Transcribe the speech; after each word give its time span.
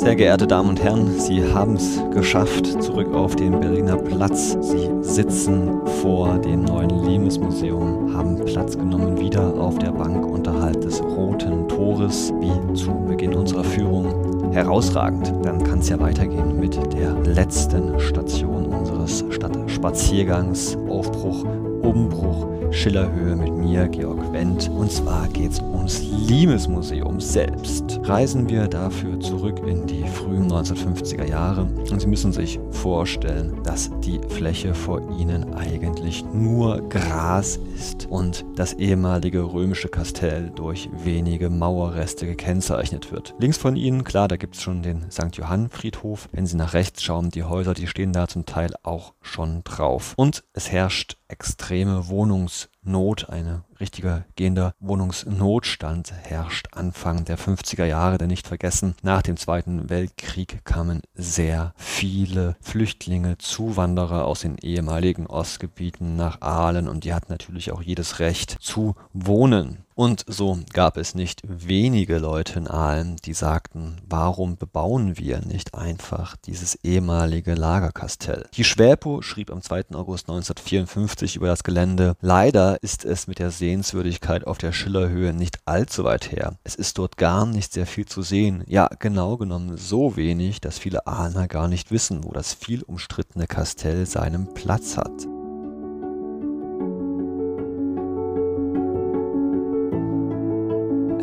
Sehr 0.00 0.16
geehrte 0.16 0.46
Damen 0.46 0.70
und 0.70 0.82
Herren, 0.82 1.20
Sie 1.20 1.44
haben 1.52 1.74
es 1.74 2.00
geschafft, 2.14 2.82
zurück 2.82 3.12
auf 3.12 3.36
den 3.36 3.60
Berliner 3.60 3.98
Platz. 3.98 4.56
Sie 4.62 4.88
sitzen 5.02 5.78
vor 6.00 6.38
dem 6.38 6.62
neuen 6.62 7.04
Limes-Museum, 7.04 8.16
haben 8.16 8.42
Platz 8.46 8.78
genommen 8.78 9.20
wieder 9.20 9.52
auf 9.60 9.78
der 9.78 9.92
Bank 9.92 10.24
unterhalb 10.24 10.80
des 10.80 11.02
Roten 11.02 11.68
Tores, 11.68 12.32
wie 12.40 12.72
zu 12.72 12.92
Beginn 13.06 13.34
unserer 13.34 13.62
Führung. 13.62 14.52
Herausragend, 14.54 15.34
dann 15.42 15.62
kann 15.62 15.80
es 15.80 15.90
ja 15.90 16.00
weitergehen 16.00 16.58
mit 16.58 16.76
der 16.94 17.12
letzten 17.34 18.00
Station 18.00 18.72
unseres 18.72 19.22
Stadtspaziergangs, 19.28 20.78
Aufbruch, 20.88 21.44
Umbruch 21.82 22.49
Schillerhöhe 22.70 23.34
mit 23.36 23.52
mir, 23.52 23.88
Georg 23.88 24.32
Wendt. 24.32 24.68
Und 24.68 24.90
zwar 24.92 25.28
geht 25.28 25.52
es 25.52 25.60
ums 25.60 26.02
Limes-Museum 26.28 27.20
selbst. 27.20 28.00
Reisen 28.04 28.48
wir 28.48 28.68
dafür 28.68 29.18
zurück 29.20 29.60
in 29.66 29.86
die 29.86 30.04
frühen 30.04 30.50
1950er 30.50 31.24
Jahre 31.24 31.62
und 31.90 32.00
Sie 32.00 32.06
müssen 32.06 32.32
sich 32.32 32.60
vorstellen, 32.70 33.60
dass 33.64 33.90
die 34.00 34.20
Fläche 34.28 34.72
vor 34.74 35.00
Ihnen 35.18 35.54
eigentlich 35.54 35.89
nur 36.32 36.88
Gras 36.88 37.58
ist 37.74 38.06
und 38.06 38.44
das 38.56 38.74
ehemalige 38.74 39.42
römische 39.42 39.88
Kastell 39.88 40.50
durch 40.54 40.88
wenige 41.04 41.50
Mauerreste 41.50 42.26
gekennzeichnet 42.26 43.12
wird. 43.12 43.34
Links 43.38 43.58
von 43.58 43.76
Ihnen, 43.76 44.04
klar, 44.04 44.28
da 44.28 44.36
gibt 44.36 44.56
es 44.56 44.62
schon 44.62 44.82
den 44.82 45.10
St. 45.10 45.36
Johann 45.36 45.70
Friedhof. 45.70 46.28
Wenn 46.32 46.46
Sie 46.46 46.56
nach 46.56 46.74
rechts 46.74 47.02
schauen, 47.02 47.30
die 47.30 47.44
Häuser, 47.44 47.74
die 47.74 47.86
stehen 47.86 48.12
da 48.12 48.26
zum 48.28 48.44
Teil 48.44 48.74
auch 48.82 49.14
schon 49.22 49.62
drauf. 49.64 50.14
Und 50.16 50.44
es 50.52 50.70
herrscht 50.70 51.16
extreme 51.28 52.08
Wohnungsnot, 52.08 53.30
eine 53.30 53.62
richtiger 53.80 54.24
gehender 54.36 54.74
Wohnungsnotstand 54.80 56.12
herrscht 56.12 56.68
Anfang 56.72 57.24
der 57.24 57.38
50er 57.38 57.84
Jahre, 57.84 58.18
denn 58.18 58.28
nicht 58.28 58.46
vergessen, 58.46 58.94
nach 59.02 59.22
dem 59.22 59.36
Zweiten 59.36 59.90
Weltkrieg 59.90 60.64
kamen 60.64 61.02
sehr 61.14 61.72
viele 61.76 62.56
Flüchtlinge, 62.60 63.38
Zuwanderer 63.38 64.24
aus 64.24 64.40
den 64.40 64.58
ehemaligen 64.58 65.26
Ostgebieten 65.26 66.16
nach 66.16 66.40
Aalen 66.40 66.88
und 66.88 67.04
die 67.04 67.14
hatten 67.14 67.32
natürlich 67.32 67.72
auch 67.72 67.82
jedes 67.82 68.20
Recht 68.20 68.56
zu 68.60 68.94
wohnen. 69.12 69.84
Und 70.00 70.24
so 70.26 70.58
gab 70.72 70.96
es 70.96 71.14
nicht 71.14 71.42
wenige 71.44 72.16
Leute 72.16 72.58
in 72.58 72.68
Aalen, 72.68 73.16
die 73.26 73.34
sagten, 73.34 73.98
warum 74.08 74.56
bebauen 74.56 75.18
wir 75.18 75.40
nicht 75.40 75.74
einfach 75.74 76.36
dieses 76.36 76.74
ehemalige 76.76 77.52
Lagerkastell? 77.52 78.46
Die 78.54 78.64
Schwäpo 78.64 79.20
schrieb 79.20 79.50
am 79.50 79.60
2. 79.60 79.92
August 79.92 80.30
1954 80.30 81.36
über 81.36 81.48
das 81.48 81.64
Gelände, 81.64 82.14
leider 82.22 82.82
ist 82.82 83.04
es 83.04 83.26
mit 83.26 83.40
der 83.40 83.50
Sehenswürdigkeit 83.70 84.48
auf 84.48 84.58
der 84.58 84.72
Schillerhöhe 84.72 85.32
nicht 85.32 85.60
allzu 85.64 86.02
weit 86.02 86.32
her. 86.32 86.56
Es 86.64 86.74
ist 86.74 86.98
dort 86.98 87.16
gar 87.16 87.46
nicht 87.46 87.72
sehr 87.72 87.86
viel 87.86 88.04
zu 88.04 88.20
sehen, 88.20 88.64
ja 88.66 88.90
genau 88.98 89.36
genommen 89.36 89.76
so 89.76 90.16
wenig, 90.16 90.60
dass 90.60 90.80
viele 90.80 91.06
Ahner 91.06 91.46
gar 91.46 91.68
nicht 91.68 91.92
wissen, 91.92 92.24
wo 92.24 92.32
das 92.32 92.52
viel 92.52 92.82
umstrittene 92.82 93.46
Kastell 93.46 94.06
seinen 94.06 94.52
Platz 94.54 94.96
hat. 94.96 95.29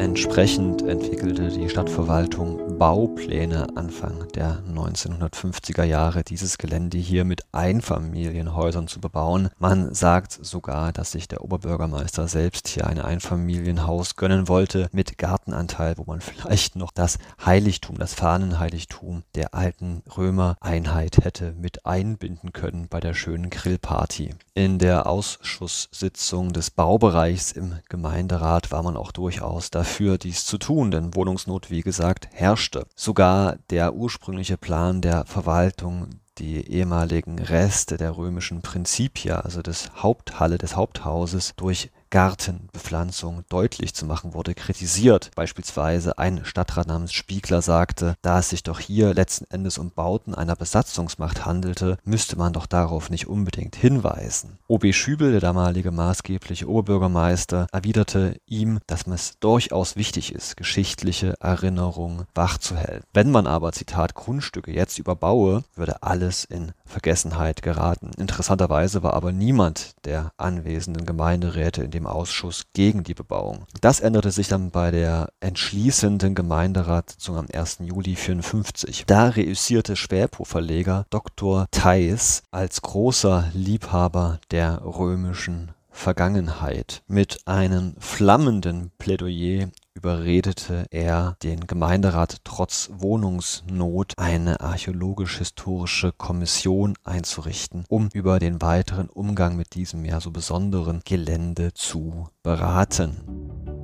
Entsprechend 0.07 0.83
entwickelte 0.83 1.49
die 1.49 1.69
Stadtverwaltung 1.69 2.79
Baupläne 2.79 3.67
Anfang 3.75 4.25
der 4.29 4.63
1950er 4.73 5.83
Jahre, 5.83 6.23
dieses 6.23 6.57
Gelände 6.57 6.97
hier 6.97 7.25
mit 7.25 7.41
Einfamilienhäusern 7.51 8.87
zu 8.87 9.01
bebauen. 9.01 9.49
Man 9.59 9.93
sagt 9.93 10.31
sogar, 10.31 10.93
dass 10.93 11.11
sich 11.11 11.27
der 11.27 11.43
Oberbürgermeister 11.43 12.29
selbst 12.29 12.69
hier 12.69 12.87
ein 12.87 12.99
Einfamilienhaus 12.99 14.15
gönnen 14.15 14.47
wollte 14.47 14.87
mit 14.93 15.17
Gartenanteil, 15.17 15.97
wo 15.97 16.05
man 16.05 16.21
vielleicht 16.21 16.77
noch 16.77 16.91
das 16.91 17.17
Heiligtum, 17.45 17.97
das 17.97 18.13
Fahnenheiligtum 18.13 19.23
der 19.35 19.53
alten 19.53 20.03
Römereinheit 20.15 21.17
hätte 21.25 21.53
mit 21.59 21.85
einbinden 21.85 22.53
können 22.53 22.87
bei 22.89 23.01
der 23.01 23.13
schönen 23.13 23.49
Grillparty. 23.49 24.35
In 24.53 24.79
der 24.79 25.05
Ausschusssitzung 25.05 26.53
des 26.53 26.71
Baubereichs 26.71 27.51
im 27.51 27.75
Gemeinderat 27.89 28.71
war 28.71 28.83
man 28.83 28.95
auch 28.95 29.11
durchaus 29.11 29.69
dafür, 29.69 29.96
dafür, 29.97 30.19
dies 30.19 30.45
zu 30.45 30.59
tun, 30.59 30.91
denn 30.91 31.15
Wohnungsnot, 31.15 31.71
wie 31.71 31.81
gesagt, 31.81 32.29
herrschte. 32.31 32.85
Sogar 32.95 33.57
der 33.71 33.95
ursprüngliche 33.95 34.55
Plan 34.55 35.01
der 35.01 35.25
Verwaltung 35.25 36.09
die 36.37 36.69
ehemaligen 36.69 37.39
Reste 37.39 37.97
der 37.97 38.15
römischen 38.15 38.61
Principia, 38.61 39.39
also 39.39 39.63
des 39.63 39.89
Haupthalle 39.95 40.59
des 40.59 40.75
Haupthauses, 40.75 41.53
durch 41.57 41.89
Gartenbepflanzung 42.09 43.43
deutlich 43.49 43.93
zu 43.93 44.05
machen, 44.05 44.33
wurde 44.33 44.53
kritisiert. 44.53 45.31
Beispielsweise 45.35 46.17
ein 46.17 46.45
Stadtrat 46.45 46.87
namens 46.87 47.13
Spiegler 47.13 47.61
sagte, 47.61 48.15
da 48.21 48.39
es 48.39 48.49
sich 48.49 48.63
doch 48.63 48.79
hier 48.79 49.13
letzten 49.13 49.45
Endes 49.51 49.77
um 49.77 49.91
Bauten 49.91 50.33
einer 50.33 50.55
Besatzungsmacht 50.55 51.45
handelte, 51.45 51.97
müsste 52.03 52.37
man 52.37 52.53
doch 52.53 52.65
darauf 52.65 53.09
nicht 53.09 53.27
unbedingt 53.27 53.75
hinweisen. 53.75 54.57
OB 54.67 54.93
Schübel, 54.93 55.31
der 55.31 55.41
damalige 55.41 55.91
maßgebliche 55.91 56.69
Oberbürgermeister, 56.69 57.67
erwiderte 57.71 58.39
ihm, 58.45 58.79
dass 58.87 59.07
es 59.07 59.39
durchaus 59.39 59.95
wichtig 59.95 60.33
ist, 60.33 60.57
geschichtliche 60.57 61.35
Erinnerungen 61.39 62.25
wachzuhalten. 62.35 63.03
Wenn 63.13 63.31
man 63.31 63.47
aber, 63.47 63.71
Zitat, 63.71 64.15
Grundstücke 64.15 64.71
jetzt 64.71 64.99
überbaue, 64.99 65.63
würde 65.75 66.03
alles 66.03 66.43
in 66.45 66.71
Vergessenheit 66.85 67.61
geraten. 67.61 68.11
Interessanterweise 68.17 69.03
war 69.03 69.13
aber 69.13 69.31
niemand 69.31 69.95
der 70.05 70.31
anwesenden 70.37 71.05
Gemeinderäte 71.05 71.83
in 71.83 71.91
dem 71.97 72.07
Ausschuss 72.07 72.65
gegen 72.73 73.03
die 73.03 73.13
Bebauung. 73.13 73.65
Das 73.81 73.99
änderte 73.99 74.31
sich 74.31 74.47
dann 74.47 74.71
bei 74.71 74.91
der 74.91 75.29
entschließenden 75.39 76.35
Gemeinderatssitzung 76.35 77.37
am 77.37 77.47
1. 77.51 77.79
Juli 77.79 78.11
1954. 78.11 79.05
Da 79.07 79.29
reüssierte 79.29 79.95
Schwäpo-Verleger 79.95 81.05
Dr. 81.09 81.65
Theis 81.71 82.43
als 82.51 82.81
großer 82.81 83.49
Liebhaber 83.53 84.39
der 84.51 84.81
römischen 84.83 85.71
Vergangenheit 85.89 87.01
mit 87.07 87.39
einem 87.47 87.95
flammenden 87.97 88.91
Plädoyer 88.99 89.69
überredete 89.97 90.85
er 90.91 91.35
den 91.41 91.65
Gemeinderat 91.65 92.37
trotz 92.43 92.91
Wohnungsnot 92.93 94.13
eine 94.17 94.61
archäologisch-historische 94.61 96.11
Kommission 96.11 96.93
einzurichten, 97.03 97.83
um 97.89 98.09
über 98.13 98.37
den 98.37 98.61
weiteren 98.61 99.09
Umgang 99.09 99.57
mit 99.57 99.73
diesem 99.73 100.05
ja 100.05 100.21
so 100.21 100.29
besonderen 100.29 101.01
Gelände 101.03 101.73
zu 101.73 102.29
beraten. 102.43 103.76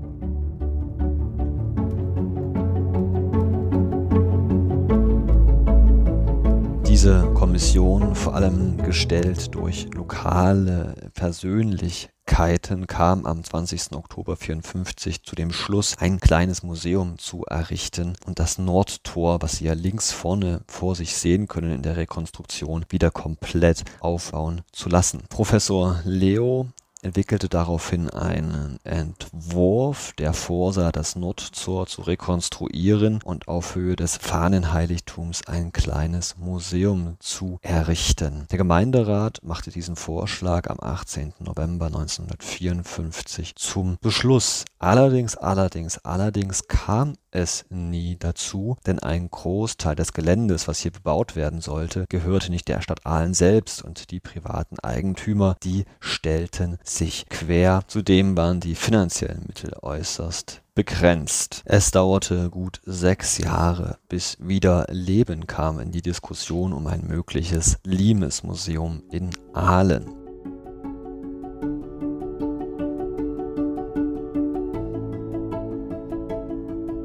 Diese 6.94 7.24
Kommission, 7.34 8.14
vor 8.14 8.36
allem 8.36 8.78
gestellt 8.78 9.56
durch 9.56 9.88
lokale 9.96 11.10
Persönlichkeiten, 11.16 12.14
Keiten 12.26 12.88
kam 12.88 13.26
am 13.26 13.44
20. 13.44 13.94
Oktober 13.94 14.34
1954 14.34 15.24
zu 15.24 15.36
dem 15.36 15.52
Schluss, 15.52 15.98
ein 15.98 16.20
kleines 16.20 16.64
Museum 16.64 17.18
zu 17.18 17.46
errichten 17.46 18.16
und 18.26 18.40
das 18.40 18.58
Nordtor, 18.58 19.42
was 19.42 19.58
Sie 19.58 19.66
ja 19.66 19.74
links 19.74 20.12
vorne 20.12 20.62
vor 20.68 20.96
sich 20.96 21.18
sehen 21.18 21.48
können 21.48 21.72
in 21.72 21.82
der 21.82 21.98
Rekonstruktion, 21.98 22.86
wieder 22.90 23.12
komplett 23.12 23.84
aufbauen 24.00 24.62
zu 24.72 24.88
lassen. 24.88 25.24
Professor 25.30 26.00
Leo 26.06 26.68
entwickelte 27.04 27.50
daraufhin 27.50 28.10
einen 28.10 28.80
Entwurf, 28.84 30.14
der 30.18 30.34
vorsah, 30.34 30.92
das 30.92 31.16
Nordtor 31.16 31.88
zu 31.88 32.02
rekonstruieren 32.02 33.20
und 33.24 33.48
auf 33.48 33.76
Höhe 33.76 33.96
des 33.96 34.18
Fahnenheiligtums 34.18 35.48
ein 35.48 35.72
kleines 35.72 36.38
Museum 36.38 37.18
zu 37.20 37.60
errichten. 37.62 38.48
Der 38.52 38.58
Gemeinderat 38.58 39.40
machte 39.44 39.72
diesen 39.72 39.96
Vorschlag 39.96 40.70
am 40.70 40.80
18. 40.80 41.34
November 41.40 41.88
1954 41.88 43.56
zum 43.56 43.98
Beschluss. 44.02 44.66
Allerdings, 44.80 45.36
allerdings, 45.36 45.98
allerdings 46.00 46.68
kam 46.68 47.16
es 47.34 47.66
nie 47.70 48.18
dazu, 48.18 48.78
denn 48.86 49.00
ein 49.00 49.30
Großteil 49.30 49.96
des 49.96 50.14
Geländes, 50.14 50.68
was 50.68 50.80
hier 50.80 50.92
bebaut 50.92 51.36
werden 51.36 51.62
sollte, 51.62 52.06
gehörte 52.10 52.52
nicht 52.52 52.68
der 52.68 52.82
Stadt 52.82 53.06
Aalen 53.06 53.34
selbst 53.34 53.84
und 53.84 54.12
die 54.12 54.20
privaten 54.20 54.80
Eigentümer, 54.80 55.56
die 55.64 55.86
stellten 56.00 56.78
sich 56.84 57.28
quer. 57.30 57.84
Zudem 57.88 58.38
waren 58.38 58.60
die 58.60 58.76
finanziellen 58.76 59.44
Mittel 59.48 59.74
äußerst 59.82 60.62
begrenzt. 60.76 61.62
Es 61.66 61.92
dauerte 61.92 62.50
gut 62.50 62.82
sechs 62.86 63.38
Jahre, 63.38 63.98
bis 64.10 64.38
wieder 64.40 64.88
Leben 64.90 65.46
kam 65.48 65.80
in 65.80 65.92
die 65.92 66.02
Diskussion 66.02 66.74
um 66.74 66.88
ein 66.88 67.06
mögliches 67.08 67.78
Limes-Museum 67.84 69.04
in 69.12 69.30
Aalen. 69.54 70.23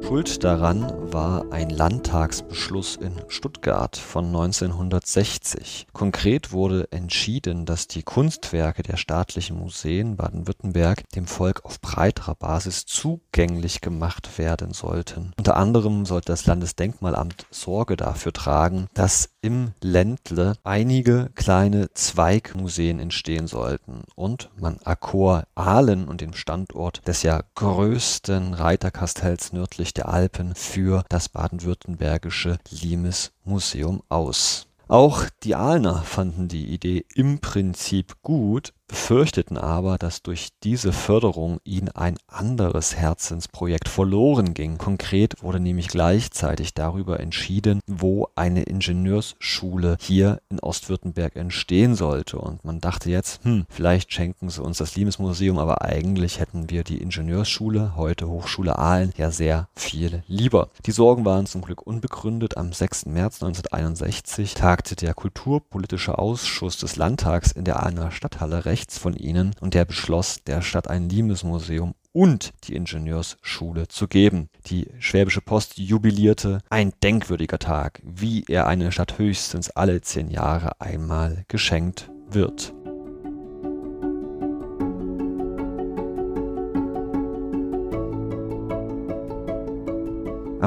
Schuld 0.09 0.43
daran 0.43 1.08
war 1.13 1.45
ein 1.51 1.69
Landtagsbeschluss 1.69 2.95
in 2.95 3.13
Stuttgart 3.27 3.97
von 3.97 4.27
1960. 4.27 5.87
Konkret 5.91 6.51
wurde 6.51 6.87
entschieden, 6.91 7.65
dass 7.65 7.87
die 7.87 8.03
Kunstwerke 8.03 8.83
der 8.83 8.97
staatlichen 8.97 9.57
Museen 9.57 10.17
Baden-Württemberg 10.17 11.09
dem 11.15 11.25
Volk 11.25 11.65
auf 11.65 11.81
breiterer 11.81 12.35
Basis 12.35 12.85
zugänglich 12.85 13.81
gemacht 13.81 14.37
werden 14.37 14.71
sollten. 14.73 15.33
Unter 15.37 15.57
anderem 15.57 16.05
sollte 16.05 16.31
das 16.31 16.45
Landesdenkmalamt 16.45 17.47
Sorge 17.49 17.97
dafür 17.97 18.33
tragen, 18.33 18.87
dass 18.93 19.29
im 19.41 19.71
Ländle 19.81 20.53
einige 20.63 21.29
kleine 21.35 21.93
Zweigmuseen 21.93 22.99
entstehen 22.99 23.47
sollten 23.47 24.03
und 24.15 24.49
man 24.59 24.79
Akkord 24.83 25.45
Aalen 25.55 26.07
und 26.07 26.21
den 26.21 26.33
Standort 26.33 27.07
des 27.07 27.23
ja 27.23 27.41
größten 27.55 28.53
Reiterkastells 28.53 29.53
nördlich 29.53 29.93
der 29.93 30.09
Alpen 30.09 30.55
für 30.55 30.98
das 31.07 31.29
baden-württembergische 31.29 32.57
Limes-Museum 32.69 34.01
aus. 34.09 34.67
Auch 34.87 35.25
die 35.43 35.55
Ahlner 35.55 36.01
fanden 36.01 36.47
die 36.47 36.73
Idee 36.73 37.05
im 37.13 37.39
Prinzip 37.39 38.21
gut, 38.23 38.73
befürchteten 38.89 39.57
aber, 39.57 39.97
dass 39.97 40.23
durch 40.23 40.49
diese 40.63 40.91
Förderung 40.91 41.59
ihnen 41.63 41.89
ein 41.89 42.17
anderes 42.27 42.95
Herzensprojekt 42.95 43.87
verloren 43.87 44.53
ging. 44.53 44.77
Konkret 44.77 45.41
wurde 45.41 45.59
nämlich 45.59 45.87
gleichzeitig 45.87 46.73
darüber 46.73 47.19
entschieden, 47.19 47.79
wo 47.87 48.27
eine 48.35 48.63
Ingenieursschule 48.63 49.97
hier 50.01 50.41
in 50.49 50.59
Ostwürttemberg 50.59 51.35
entstehen 51.35 51.95
sollte. 51.95 52.39
Und 52.39 52.65
man 52.65 52.81
dachte 52.81 53.09
jetzt, 53.09 53.43
hm, 53.43 53.65
vielleicht 53.69 54.11
schenken 54.11 54.49
sie 54.49 54.61
uns 54.61 54.79
das 54.79 54.95
Liebesmuseum, 54.95 55.59
aber 55.59 55.83
eigentlich 55.83 56.39
hätten 56.39 56.69
wir 56.69 56.83
die 56.83 56.97
Ingenieursschule, 56.97 57.95
heute 57.95 58.27
Hochschule 58.27 58.77
Aalen, 58.77 59.13
ja 59.17 59.29
sehr 59.29 59.69
viel 59.75 60.23
lieber. 60.27 60.69
Die 60.85 60.91
Sorgen 60.91 61.25
waren 61.25 61.45
zum 61.45 61.61
Glück 61.61 61.85
unbegründet. 61.85 62.57
Am 62.57 62.73
6. 62.73 63.05
März 63.05 63.43
1961 63.43 64.55
tagte 64.55 64.95
der 64.95 65.13
Kulturpolitische 65.13 66.17
Ausschuss 66.17 66.77
des 66.77 66.95
Landtags 66.95 67.51
in 67.51 67.65
der 67.65 67.83
Aalener 67.83 68.09
Stadthalle 68.09 68.65
recht 68.65 68.78
rechts 68.79 68.97
von 68.97 69.13
ihnen 69.13 69.51
und 69.59 69.73
der 69.73 69.83
beschloss, 69.83 70.43
der 70.45 70.61
Stadt 70.61 70.89
ein 70.89 71.09
Limesmuseum 71.09 71.95
und 72.13 72.53
die 72.63 72.75
Ingenieursschule 72.75 73.89
zu 73.89 74.07
geben. 74.07 74.49
Die 74.67 74.87
Schwäbische 74.99 75.41
Post 75.41 75.77
jubilierte 75.77 76.59
ein 76.69 76.93
denkwürdiger 77.03 77.59
Tag, 77.59 78.01
wie 78.03 78.45
er 78.47 78.67
eine 78.67 78.91
Stadt 78.91 79.17
höchstens 79.17 79.69
alle 79.71 80.01
zehn 80.01 80.29
Jahre 80.29 80.79
einmal 80.79 81.43
geschenkt 81.49 82.09
wird. 82.29 82.73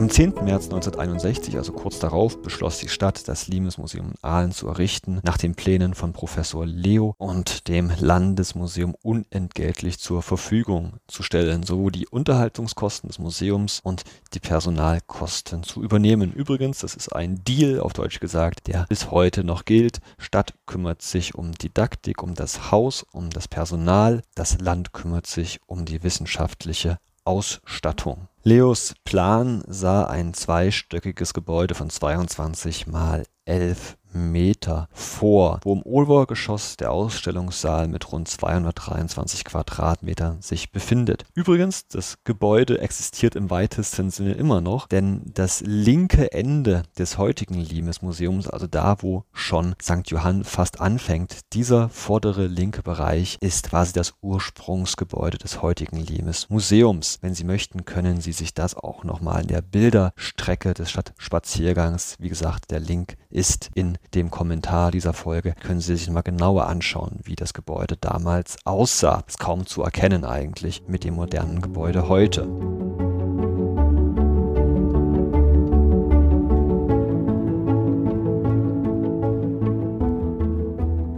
Am 0.03 0.11
10. 0.11 0.31
März 0.43 0.65
1961, 0.65 1.57
also 1.59 1.71
kurz 1.71 2.01
darauf, 2.01 2.43
beschloss 2.43 2.79
die 2.79 2.89
Stadt, 2.89 3.29
das 3.29 3.47
Limes-Museum 3.47 4.09
in 4.09 4.15
Aalen 4.21 4.51
zu 4.51 4.67
errichten, 4.67 5.21
nach 5.23 5.39
den 5.39 5.55
Plänen 5.55 5.95
von 5.95 6.13
Professor 6.13 6.67
Leo 6.67 7.15
und 7.19 7.69
dem 7.69 7.93
Landesmuseum 7.97 8.97
unentgeltlich 9.01 10.01
zur 10.01 10.23
Verfügung 10.23 10.95
zu 11.07 11.23
stellen, 11.23 11.63
sowohl 11.63 11.93
die 11.93 12.09
Unterhaltungskosten 12.09 13.11
des 13.11 13.21
Museums 13.21 13.79
und 13.79 14.03
die 14.35 14.41
Personalkosten 14.41 15.63
zu 15.63 15.85
übernehmen. 15.85 16.33
Übrigens, 16.33 16.81
das 16.81 16.97
ist 16.97 17.15
ein 17.15 17.45
Deal, 17.45 17.79
auf 17.79 17.93
Deutsch 17.93 18.19
gesagt, 18.19 18.67
der 18.67 18.87
bis 18.89 19.13
heute 19.13 19.45
noch 19.45 19.65
gilt. 19.65 20.01
Stadt 20.19 20.55
kümmert 20.67 21.01
sich 21.01 21.37
um 21.37 21.53
Didaktik, 21.53 22.25
um 22.25 22.35
das 22.35 22.73
Haus, 22.73 23.07
um 23.13 23.31
das 23.31 23.47
Personal, 23.47 24.23
das 24.35 24.59
Land 24.61 24.93
kümmert 24.93 25.29
sich 25.29 25.61
um 25.67 25.85
die 25.85 26.03
wissenschaftliche 26.03 26.99
Ausstattung. 27.25 28.29
Leos 28.43 28.95
Plan 29.05 29.63
sah 29.69 30.05
ein 30.05 30.35
zweistöckiges 30.35 31.33
Gebäude 31.35 31.75
von 31.75 31.91
22 31.91 32.87
mal 32.87 33.25
11 33.45 33.97
Meter 34.15 34.89
vor, 34.93 35.61
wo 35.63 35.73
im 35.73 35.83
Obergeschoss 35.83 36.77
der 36.77 36.93
Ausstellungssaal 36.93 37.89
mit 37.89 38.13
rund 38.13 38.29
223 38.29 39.45
Quadratmetern 39.45 40.43
sich 40.43 40.71
befindet. 40.71 41.25
Übrigens, 41.35 41.87
das 41.89 42.19
Gebäude 42.25 42.81
existiert 42.81 43.37
im 43.37 43.51
weitesten 43.51 44.11
Sinne 44.11 44.33
immer 44.33 44.61
noch, 44.61 44.87
denn 44.87 45.23
das 45.35 45.63
linke 45.65 46.33
Ende 46.33 46.83
des 46.99 47.19
heutigen 47.19 47.55
Limes-Museums, 47.55 48.49
also 48.49 48.67
da, 48.67 48.97
wo 49.01 49.25
schon 49.33 49.75
St. 49.81 50.09
Johann 50.11 50.45
fast 50.45 50.81
anfängt, 50.81 51.41
dieser 51.53 51.89
vordere 51.89 52.47
linke 52.47 52.83
Bereich 52.83 53.39
ist 53.41 53.71
quasi 53.71 53.93
das 53.93 54.15
Ursprungsgebäude 54.21 55.39
des 55.39 55.63
heutigen 55.63 55.99
Limes-Museums. 55.99 57.19
Wenn 57.23 57.35
Sie 57.35 57.45
möchten, 57.45 57.85
können 57.85 58.21
Sie 58.21 58.33
sich 58.33 58.55
das 58.55 58.75
auch 58.75 59.05
nochmal 59.05 59.43
in 59.43 59.49
der 59.49 59.63
Bilderstrecke 59.63 60.75
des 60.75 60.91
Stadtspaziergangs, 60.91 62.17
wie 62.19 62.29
gesagt, 62.29 62.71
der 62.71 62.81
Link 62.81 63.17
ist 63.31 63.42
in 63.75 63.99
dem 64.15 64.31
Kommentar 64.31 64.93
dieser 64.93 65.13
Folge 65.13 65.55
können 65.61 65.81
Sie 65.81 65.97
sich 65.97 66.09
mal 66.11 66.23
genauer 66.23 66.67
anschauen, 66.67 67.19
wie 67.25 67.35
das 67.35 67.55
Gebäude 67.55 67.97
damals 68.01 68.57
aussah. 68.65 69.25
Ist 69.27 69.41
kaum 69.41 69.67
zu 69.67 69.83
erkennen 69.83 70.25
eigentlich 70.25 70.83
mit 70.87 71.03
dem 71.03 71.15
modernen 71.15 71.61
Gebäude 71.61 72.09
heute. 72.09 72.47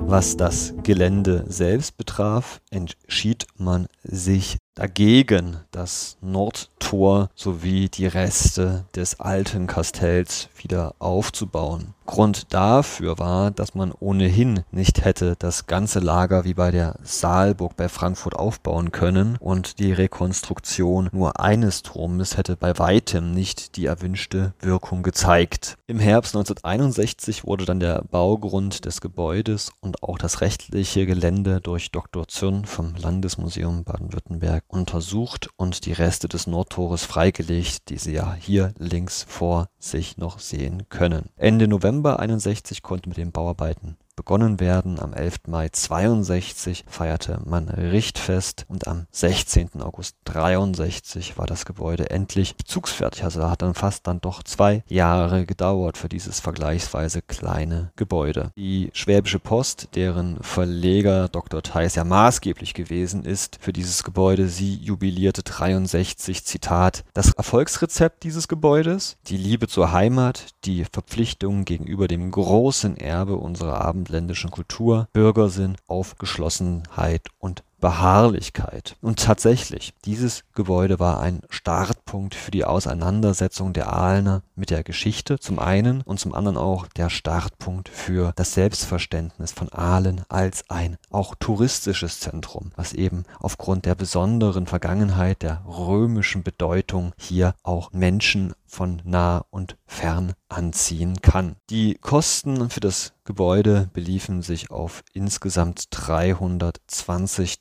Was 0.06 0.36
das 0.38 0.72
Gelände 0.82 1.44
selbst 1.48 1.98
betraf, 1.98 2.60
entschied 2.70 3.46
man 3.58 3.86
sich 4.02 4.56
dagegen, 4.74 5.58
das 5.70 6.16
Nordtor 6.20 7.30
sowie 7.34 7.88
die 7.88 8.06
Reste 8.06 8.84
des 8.94 9.20
alten 9.20 9.66
Kastells 9.66 10.48
wieder 10.56 10.94
aufzubauen. 10.98 11.94
Grund 12.06 12.52
dafür 12.52 13.18
war, 13.18 13.50
dass 13.50 13.74
man 13.74 13.90
ohnehin 13.92 14.64
nicht 14.70 15.04
hätte 15.04 15.36
das 15.38 15.66
ganze 15.66 16.00
Lager 16.00 16.44
wie 16.44 16.52
bei 16.52 16.70
der 16.70 16.96
Saalburg 17.02 17.76
bei 17.76 17.88
Frankfurt 17.88 18.36
aufbauen 18.36 18.92
können 18.92 19.36
und 19.40 19.78
die 19.78 19.92
Rekonstruktion 19.92 21.08
nur 21.12 21.40
eines 21.40 21.82
Turmes 21.82 22.36
hätte 22.36 22.56
bei 22.56 22.78
weitem 22.78 23.32
nicht 23.32 23.76
die 23.76 23.86
erwünschte 23.86 24.52
Wirkung 24.60 25.02
gezeigt. 25.02 25.78
Im 25.86 25.98
Herbst 25.98 26.34
1961 26.36 27.46
wurde 27.46 27.64
dann 27.64 27.80
der 27.80 28.02
Baugrund 28.02 28.84
des 28.84 29.00
Gebäudes 29.00 29.72
und 29.80 30.02
auch 30.02 30.18
das 30.18 30.42
rechtliche 30.42 31.06
Gelände 31.06 31.62
durch 31.62 31.90
Dr. 31.90 32.28
Zürn 32.28 32.66
vom 32.66 32.94
Landesmuseum 32.96 33.84
Baden-Württemberg 33.84 34.63
untersucht 34.66 35.49
und 35.56 35.87
die 35.87 35.93
Reste 35.93 36.28
des 36.28 36.46
Nordtores 36.46 37.05
freigelegt, 37.05 37.88
die 37.88 37.99
Sie 37.99 38.12
ja 38.12 38.34
hier 38.34 38.72
links 38.78 39.25
vor 39.28 39.69
sich 39.78 40.16
noch 40.16 40.38
sehen 40.38 40.88
können. 40.88 41.31
Ende 41.37 41.69
November 41.69 42.20
61 42.20 42.82
konnte 42.82 43.08
mit 43.08 43.19
den 43.19 43.32
Bauarbeiten 43.32 43.96
begonnen 44.16 44.60
werden. 44.60 44.98
Am 44.98 45.12
11. 45.12 45.48
Mai 45.48 45.68
62 45.68 46.84
feierte 46.88 47.40
man 47.44 47.68
Richtfest 47.68 48.64
und 48.68 48.86
am 48.86 49.06
16. 49.10 49.82
August 49.82 50.16
63 50.24 51.36
war 51.38 51.46
das 51.46 51.64
Gebäude 51.64 52.10
endlich 52.10 52.56
bezugsfertig. 52.56 53.24
Also 53.24 53.40
da 53.40 53.50
hat 53.50 53.62
dann 53.62 53.74
fast 53.74 54.06
dann 54.06 54.20
doch 54.20 54.42
zwei 54.42 54.82
Jahre 54.86 55.46
gedauert 55.46 55.98
für 55.98 56.08
dieses 56.08 56.40
vergleichsweise 56.40 57.22
kleine 57.22 57.92
Gebäude. 57.96 58.52
Die 58.56 58.90
Schwäbische 58.92 59.38
Post, 59.38 59.88
deren 59.94 60.42
Verleger 60.42 61.28
Dr. 61.28 61.62
Theis 61.62 61.94
ja 61.94 62.04
maßgeblich 62.04 62.74
gewesen 62.74 63.24
ist 63.24 63.58
für 63.60 63.72
dieses 63.72 64.04
Gebäude, 64.04 64.48
sie 64.48 64.74
jubilierte 64.74 65.42
63, 65.42 66.44
Zitat, 66.44 67.04
das 67.14 67.32
Erfolgsrezept 67.32 68.22
dieses 68.22 68.48
Gebäudes, 68.48 69.16
die 69.26 69.36
Liebe 69.36 69.68
zur 69.68 69.92
Heimat, 69.92 70.46
die 70.64 70.84
Verpflichtung 70.84 71.64
gegenüber 71.64 72.08
dem 72.08 72.30
großen 72.30 72.96
Erbe 72.96 73.36
unserer 73.36 73.80
Abend 73.80 74.04
abendländischen 74.05 74.51
Kultur, 74.51 75.08
Bürgersinn, 75.15 75.77
Aufgeschlossenheit 75.87 77.23
und 77.39 77.65
Beharrlichkeit. 77.84 78.96
Und 79.03 79.19
tatsächlich, 79.19 79.93
dieses 80.06 80.44
Gebäude 80.55 80.98
war 81.00 81.20
ein 81.20 81.43
Startpunkt 81.50 82.34
für 82.34 82.50
die 82.50 82.64
Auseinandersetzung 82.64 83.74
der 83.74 83.93
Aalener 83.93 84.41
mit 84.55 84.70
der 84.70 84.82
Geschichte 84.82 85.38
zum 85.38 85.58
einen 85.58 86.00
und 86.00 86.19
zum 86.19 86.34
anderen 86.34 86.56
auch 86.56 86.86
der 86.86 87.10
Startpunkt 87.10 87.91
für 87.91 88.32
das 88.36 88.55
Selbstverständnis 88.55 89.53
von 89.53 89.70
Aalen 89.70 90.22
als 90.31 90.64
ein 90.70 90.96
auch 91.10 91.34
touristisches 91.38 92.20
Zentrum, 92.20 92.72
was 92.74 92.94
eben 92.94 93.24
aufgrund 93.38 93.84
der 93.84 93.96
besonderen 93.96 94.67
Vergangenheit 94.67 95.43
der 95.43 95.62
römischen 95.67 96.43
Bedeutung 96.43 97.12
hier 97.19 97.55
auch 97.64 97.93
Menschen 97.93 98.55
von 98.67 99.03
nah 99.05 99.44
und 99.50 99.76
fern 99.86 100.32
anziehen 100.48 101.20
kann. 101.22 101.56
Die 101.70 101.94
Kosten 101.94 102.70
für 102.70 102.81
das 102.81 103.12
Gebäude 103.24 103.88
beliefen 103.93 104.43
sich 104.43 104.70
auf 104.70 105.03
insgesamt 105.12 105.88
320.000 105.93 107.60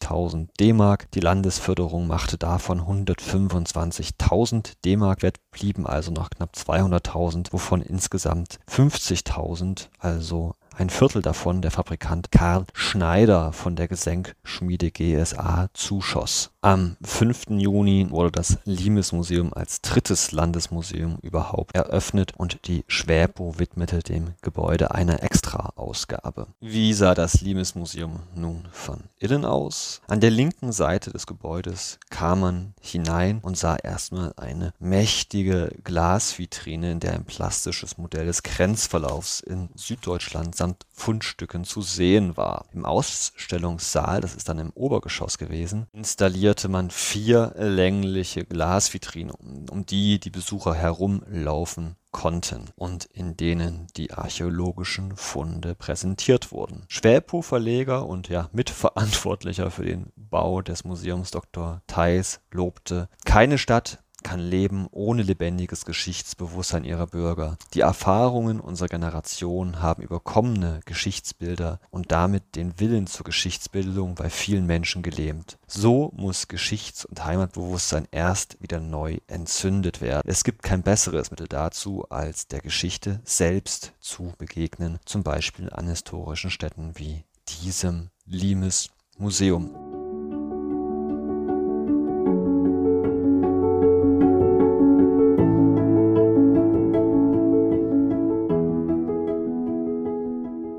D-Mark. 0.59 1.11
Die 1.11 1.19
Landesförderung 1.19 2.07
machte 2.07 2.37
davon 2.37 2.81
125.000 2.81 4.73
D-Mark 4.85 5.23
wett, 5.23 5.37
blieben 5.51 5.87
also 5.87 6.11
noch 6.11 6.29
knapp 6.29 6.53
200.000, 6.55 7.51
wovon 7.51 7.81
insgesamt 7.81 8.59
50.000, 8.69 9.87
also 9.99 10.53
ein 10.75 10.89
Viertel 10.89 11.21
davon 11.21 11.61
der 11.61 11.69
Fabrikant 11.69 12.31
Karl 12.31 12.65
Schneider 12.73 13.53
von 13.53 13.75
der 13.75 13.87
Gesenkschmiede 13.87 14.89
GSA 14.89 15.67
zuschoss. 15.73 16.51
Am 16.61 16.97
5. 17.03 17.51
Juni 17.51 18.07
wurde 18.09 18.31
das 18.31 18.57
Limes-Museum 18.65 19.53
als 19.53 19.81
drittes 19.81 20.31
Landesmuseum 20.31 21.17
überhaupt 21.21 21.75
eröffnet 21.75 22.33
und 22.37 22.67
die 22.67 22.85
Schwäbo 22.87 23.59
widmete 23.59 23.99
dem 23.99 24.33
Gebäude 24.41 24.95
eine 24.95 25.21
Extra-Ausgabe. 25.93 26.47
Wie 26.59 26.91
sah 26.93 27.13
das 27.13 27.41
Limes-Museum 27.41 28.19
nun 28.35 28.67
von 28.71 29.03
innen 29.19 29.45
aus? 29.45 30.01
An 30.07 30.21
der 30.21 30.31
linken 30.31 30.71
Seite 30.71 31.11
des 31.11 31.27
Gebäudes 31.27 31.99
kam 32.09 32.39
man 32.39 32.73
hinein 32.81 33.39
und 33.43 33.57
sah 33.57 33.75
erstmal 33.75 34.33
eine 34.35 34.73
mächtige 34.79 35.71
Glasvitrine, 35.83 36.93
in 36.93 36.99
der 36.99 37.13
ein 37.13 37.25
plastisches 37.25 37.99
Modell 37.99 38.25
des 38.25 38.41
Grenzverlaufs 38.41 39.41
in 39.41 39.69
Süddeutschland 39.75 40.55
samt 40.55 40.85
Fundstücken 40.91 41.63
zu 41.63 41.83
sehen 41.83 42.37
war. 42.37 42.65
Im 42.73 42.85
Ausstellungssaal, 42.85 44.21
das 44.21 44.35
ist 44.35 44.49
dann 44.49 44.57
im 44.57 44.71
Obergeschoss 44.71 45.37
gewesen, 45.37 45.85
installierte 45.93 46.69
man 46.69 46.89
vier 46.89 47.53
längliche 47.55 48.45
Glasvitrinen, 48.45 49.69
um 49.69 49.85
die 49.85 50.19
die 50.19 50.31
Besucher 50.31 50.73
herumlaufen 50.73 51.97
konnten 52.13 52.69
und 52.75 53.03
in 53.05 53.35
denen 53.35 53.87
die 53.97 54.13
archäologischen 54.13 55.17
Funde 55.17 55.75
präsentiert 55.75 56.53
wurden. 56.53 56.85
Schwäpo 56.87 57.41
Verleger 57.41 58.05
und 58.07 58.29
ja 58.29 58.49
Mitverantwortlicher 58.53 59.69
für 59.71 59.83
den 59.83 60.13
Bau 60.15 60.61
des 60.61 60.85
Museums 60.85 61.31
Dr. 61.31 61.81
Theis 61.87 62.39
lobte, 62.51 63.09
keine 63.25 63.57
Stadt 63.57 64.02
kann 64.23 64.39
leben 64.39 64.87
ohne 64.91 65.21
lebendiges 65.21 65.85
Geschichtsbewusstsein 65.85 66.83
ihrer 66.83 67.07
Bürger. 67.07 67.57
Die 67.73 67.81
Erfahrungen 67.81 68.59
unserer 68.59 68.87
Generation 68.87 69.81
haben 69.81 70.03
überkommene 70.03 70.79
Geschichtsbilder 70.85 71.79
und 71.91 72.11
damit 72.11 72.55
den 72.55 72.79
Willen 72.79 73.07
zur 73.07 73.25
Geschichtsbildung 73.25 74.15
bei 74.15 74.29
vielen 74.29 74.65
Menschen 74.65 75.03
gelähmt. 75.03 75.57
So 75.67 76.11
muss 76.15 76.47
Geschichts- 76.47 77.05
und 77.05 77.23
Heimatbewusstsein 77.23 78.07
erst 78.11 78.61
wieder 78.61 78.79
neu 78.79 79.17
entzündet 79.27 80.01
werden. 80.01 80.23
Es 80.25 80.43
gibt 80.43 80.63
kein 80.63 80.83
besseres 80.83 81.31
Mittel 81.31 81.47
dazu, 81.47 82.05
als 82.09 82.47
der 82.47 82.61
Geschichte 82.61 83.21
selbst 83.25 83.93
zu 83.99 84.33
begegnen, 84.37 84.99
zum 85.05 85.23
Beispiel 85.23 85.69
an 85.69 85.87
historischen 85.87 86.49
Städten 86.49 86.93
wie 86.95 87.23
diesem 87.61 88.09
Limes 88.25 88.89
Museum. 89.17 89.82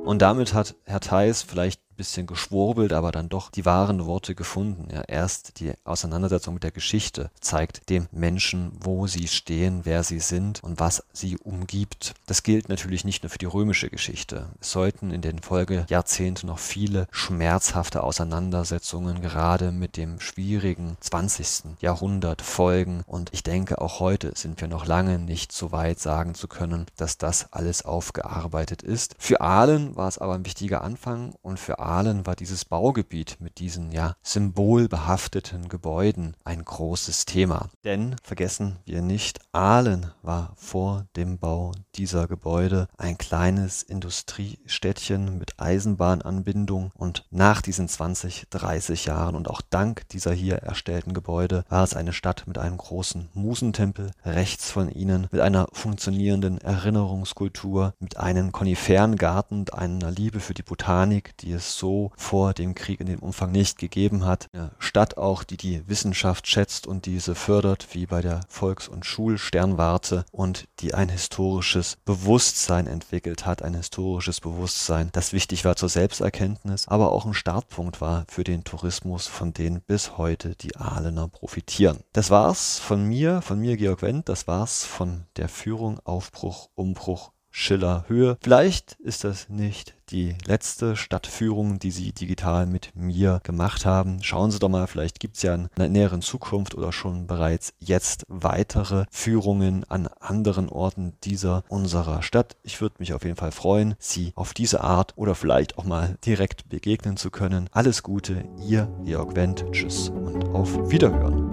Und 0.04 0.20
damit 0.20 0.52
hat 0.52 0.74
Herr 0.84 1.00
Theis 1.00 1.42
vielleicht 1.42 1.80
bisschen 1.94 2.26
geschwurbelt, 2.26 2.92
aber 2.92 3.12
dann 3.12 3.28
doch 3.28 3.50
die 3.50 3.64
wahren 3.64 4.04
Worte 4.06 4.34
gefunden. 4.34 4.88
Ja, 4.92 5.02
erst 5.02 5.60
die 5.60 5.72
Auseinandersetzung 5.84 6.54
mit 6.54 6.62
der 6.62 6.70
Geschichte 6.70 7.30
zeigt 7.40 7.88
dem 7.90 8.06
Menschen, 8.12 8.72
wo 8.80 9.06
sie 9.06 9.28
stehen, 9.28 9.80
wer 9.84 10.02
sie 10.02 10.20
sind 10.20 10.62
und 10.62 10.80
was 10.80 11.04
sie 11.12 11.38
umgibt. 11.38 12.14
Das 12.26 12.42
gilt 12.42 12.68
natürlich 12.68 13.04
nicht 13.04 13.22
nur 13.22 13.30
für 13.30 13.38
die 13.38 13.46
römische 13.46 13.90
Geschichte. 13.90 14.46
Es 14.60 14.72
sollten 14.72 15.10
in 15.10 15.22
den 15.22 15.40
Folgejahrzehnten 15.40 16.48
noch 16.48 16.58
viele 16.58 17.06
schmerzhafte 17.10 18.02
Auseinandersetzungen 18.02 19.20
gerade 19.20 19.72
mit 19.72 19.96
dem 19.96 20.20
schwierigen 20.20 20.96
20. 21.00 21.80
Jahrhundert 21.80 22.42
folgen 22.42 23.02
und 23.06 23.30
ich 23.32 23.42
denke, 23.42 23.80
auch 23.80 24.00
heute 24.00 24.32
sind 24.34 24.60
wir 24.60 24.68
noch 24.68 24.86
lange 24.86 25.18
nicht 25.18 25.52
so 25.52 25.72
weit 25.72 26.00
sagen 26.00 26.34
zu 26.34 26.48
können, 26.48 26.86
dass 26.96 27.18
das 27.18 27.52
alles 27.52 27.84
aufgearbeitet 27.84 28.82
ist. 28.82 29.14
Für 29.18 29.40
Ahlen 29.40 29.96
war 29.96 30.08
es 30.08 30.18
aber 30.18 30.34
ein 30.34 30.46
wichtiger 30.46 30.82
Anfang 30.82 31.34
und 31.42 31.58
für 31.58 31.78
Aalen 31.84 32.26
war 32.26 32.34
dieses 32.34 32.64
Baugebiet 32.64 33.36
mit 33.40 33.58
diesen 33.58 33.92
ja 33.92 34.16
symbolbehafteten 34.22 35.68
Gebäuden 35.68 36.34
ein 36.44 36.64
großes 36.64 37.26
Thema. 37.26 37.68
Denn 37.84 38.16
vergessen 38.22 38.76
wir 38.84 39.02
nicht, 39.02 39.40
Aalen 39.52 40.12
war 40.22 40.54
vor 40.56 41.06
dem 41.16 41.38
Bau 41.38 41.72
dieser 41.94 42.26
Gebäude 42.26 42.88
ein 42.96 43.18
kleines 43.18 43.82
Industriestädtchen 43.82 45.38
mit 45.38 45.60
Eisenbahnanbindung 45.60 46.90
und 46.94 47.26
nach 47.30 47.60
diesen 47.60 47.88
20, 47.88 48.46
30 48.50 49.04
Jahren 49.04 49.36
und 49.36 49.48
auch 49.48 49.60
dank 49.60 50.08
dieser 50.08 50.32
hier 50.32 50.56
erstellten 50.56 51.12
Gebäude 51.12 51.64
war 51.68 51.84
es 51.84 51.94
eine 51.94 52.12
Stadt 52.12 52.46
mit 52.46 52.58
einem 52.58 52.78
großen 52.78 53.28
Musentempel 53.34 54.10
rechts 54.24 54.70
von 54.70 54.90
ihnen, 54.90 55.28
mit 55.30 55.40
einer 55.40 55.68
funktionierenden 55.72 56.58
Erinnerungskultur, 56.58 57.94
mit 58.00 58.16
einem 58.16 58.52
Koniferengarten 58.52 59.60
und 59.60 59.74
einer 59.74 60.10
Liebe 60.10 60.40
für 60.40 60.54
die 60.54 60.62
Botanik, 60.62 61.36
die 61.38 61.52
es 61.52 61.73
so 61.78 62.12
vor 62.16 62.54
dem 62.54 62.74
Krieg 62.74 63.00
in 63.00 63.06
dem 63.06 63.20
Umfang 63.20 63.52
nicht 63.52 63.78
gegeben 63.78 64.24
hat. 64.24 64.48
Eine 64.52 64.70
Stadt 64.78 65.16
auch, 65.16 65.44
die 65.44 65.56
die 65.56 65.86
Wissenschaft 65.88 66.46
schätzt 66.46 66.86
und 66.86 67.06
diese 67.06 67.34
fördert, 67.34 67.88
wie 67.92 68.06
bei 68.06 68.22
der 68.22 68.40
Volks- 68.48 68.88
und 68.88 69.06
Schulsternwarte 69.06 70.24
und 70.32 70.66
die 70.80 70.94
ein 70.94 71.08
historisches 71.08 71.96
Bewusstsein 72.04 72.86
entwickelt 72.86 73.46
hat, 73.46 73.62
ein 73.62 73.74
historisches 73.74 74.40
Bewusstsein, 74.40 75.10
das 75.12 75.32
wichtig 75.32 75.64
war 75.64 75.76
zur 75.76 75.88
Selbsterkenntnis, 75.88 76.88
aber 76.88 77.12
auch 77.12 77.26
ein 77.26 77.34
Startpunkt 77.34 78.00
war 78.00 78.24
für 78.28 78.44
den 78.44 78.64
Tourismus, 78.64 79.26
von 79.26 79.52
dem 79.52 79.80
bis 79.80 80.16
heute 80.16 80.54
die 80.54 80.76
Ahlener 80.76 81.28
profitieren. 81.28 81.98
Das 82.12 82.30
war's 82.30 82.78
von 82.78 83.04
mir, 83.04 83.42
von 83.42 83.58
mir 83.58 83.76
Georg 83.76 84.02
Wendt, 84.02 84.28
das 84.28 84.46
war's 84.46 84.84
von 84.84 85.24
der 85.36 85.48
Führung 85.48 86.00
Aufbruch, 86.04 86.68
Umbruch, 86.74 87.33
Schiller 87.56 88.04
Höhe. 88.08 88.36
Vielleicht 88.42 88.94
ist 88.94 89.22
das 89.22 89.48
nicht 89.48 89.94
die 90.10 90.34
letzte 90.44 90.96
Stadtführung, 90.96 91.78
die 91.78 91.92
Sie 91.92 92.12
digital 92.12 92.66
mit 92.66 92.90
mir 92.96 93.40
gemacht 93.44 93.86
haben. 93.86 94.22
Schauen 94.24 94.50
Sie 94.50 94.58
doch 94.58 94.68
mal, 94.68 94.88
vielleicht 94.88 95.20
gibt 95.20 95.36
es 95.36 95.42
ja 95.42 95.54
in 95.54 95.68
der 95.78 95.88
näheren 95.88 96.20
Zukunft 96.20 96.74
oder 96.74 96.90
schon 96.90 97.28
bereits 97.28 97.72
jetzt 97.78 98.24
weitere 98.26 99.04
Führungen 99.12 99.84
an 99.88 100.08
anderen 100.18 100.68
Orten 100.68 101.14
dieser 101.22 101.62
unserer 101.68 102.22
Stadt. 102.22 102.56
Ich 102.64 102.80
würde 102.80 102.96
mich 102.98 103.14
auf 103.14 103.22
jeden 103.22 103.36
Fall 103.36 103.52
freuen, 103.52 103.94
Sie 104.00 104.32
auf 104.34 104.52
diese 104.52 104.82
Art 104.82 105.12
oder 105.14 105.36
vielleicht 105.36 105.78
auch 105.78 105.84
mal 105.84 106.18
direkt 106.26 106.68
begegnen 106.68 107.16
zu 107.16 107.30
können. 107.30 107.70
Alles 107.70 108.02
Gute, 108.02 108.44
Ihr 108.66 108.88
Georg 109.04 109.36
Wendt. 109.36 109.64
Tschüss 109.70 110.08
und 110.08 110.48
auf 110.48 110.90
Wiederhören. 110.90 111.43